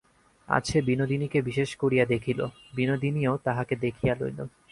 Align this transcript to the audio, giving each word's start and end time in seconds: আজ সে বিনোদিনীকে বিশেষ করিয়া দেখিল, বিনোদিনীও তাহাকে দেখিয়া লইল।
আজ 0.49 0.63
সে 0.67 0.79
বিনোদিনীকে 0.81 1.39
বিশেষ 1.41 1.69
করিয়া 1.75 2.05
দেখিল, 2.05 2.39
বিনোদিনীও 2.75 3.33
তাহাকে 3.37 3.73
দেখিয়া 3.75 4.13
লইল। 4.15 4.39